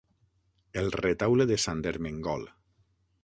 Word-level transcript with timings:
El 0.81 0.87
Retaule 0.95 1.47
de 1.53 1.59
Sant 1.65 1.85
Ermengol. 1.91 2.47